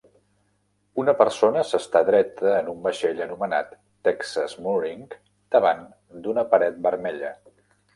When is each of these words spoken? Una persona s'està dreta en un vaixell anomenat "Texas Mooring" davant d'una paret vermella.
Una 1.03 1.13
persona 1.19 1.65
s'està 1.73 2.01
dreta 2.07 2.49
en 2.63 2.73
un 2.75 2.81
vaixell 2.89 3.23
anomenat 3.29 3.79
"Texas 4.11 4.59
Mooring" 4.69 5.09
davant 5.59 5.89
d'una 6.27 6.51
paret 6.57 6.87
vermella. 6.93 7.37